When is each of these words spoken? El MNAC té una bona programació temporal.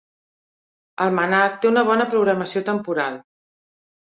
El 1.05 1.13
MNAC 1.17 1.59
té 1.65 1.71
una 1.73 1.85
bona 1.91 2.07
programació 2.15 2.65
temporal. 2.71 3.21